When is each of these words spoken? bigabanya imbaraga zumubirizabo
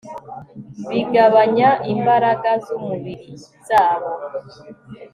bigabanya 0.89 1.69
imbaraga 1.93 2.49
zumubirizabo 2.65 4.09